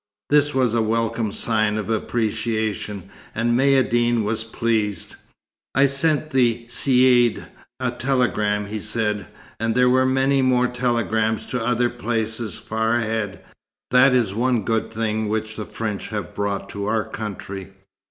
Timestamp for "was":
0.55-0.73, 4.23-4.43